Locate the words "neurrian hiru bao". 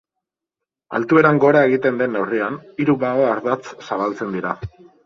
2.17-3.31